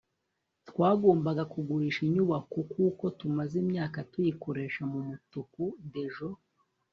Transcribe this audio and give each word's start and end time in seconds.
twagombaga 0.69 1.43
kugurisha 1.53 2.01
inyubako 2.07 2.57
kuko 2.73 3.03
tumaze 3.19 3.53
imyaka 3.63 3.97
tuyikoresha 4.11 4.81
mumutuku. 4.91 5.63
(dejo 5.93 6.27